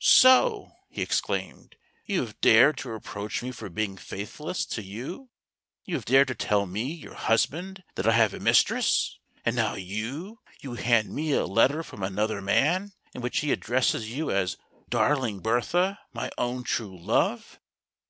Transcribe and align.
"So!" 0.00 0.72
he 0.90 1.00
exclaimed. 1.00 1.76
"You 2.04 2.20
have 2.20 2.38
dared 2.42 2.76
to 2.76 2.88
re¬ 2.90 3.02
proach 3.02 3.42
me 3.42 3.52
for 3.52 3.70
being 3.70 3.96
faithless 3.96 4.66
to 4.66 4.82
you; 4.82 5.30
you 5.86 5.94
have 5.94 6.04
dared 6.04 6.28
to 6.28 6.34
tell 6.34 6.66
me, 6.66 6.92
your 6.92 7.14
husband, 7.14 7.82
that 7.94 8.06
I 8.06 8.12
have 8.12 8.34
a 8.34 8.38
mis¬ 8.38 8.62
tress! 8.62 9.16
And 9.46 9.56
now 9.56 9.76
you 9.76 10.40
—you 10.60 10.74
hand 10.74 11.14
me 11.14 11.32
a 11.32 11.46
letter 11.46 11.82
from 11.82 12.02
another 12.02 12.42
man, 12.42 12.92
in 13.14 13.22
which 13.22 13.38
he 13.38 13.50
addresses 13.50 14.10
you 14.10 14.30
as' 14.30 14.58
Darling 14.90 15.40
Bertha, 15.40 15.98
my 16.12 16.30
own 16.36 16.64
true 16.64 16.94
love! 17.00 17.58